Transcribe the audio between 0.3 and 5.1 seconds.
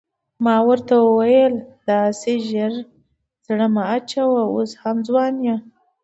ما ورته وویل داسې ژر زړه مه اچوه اوس هم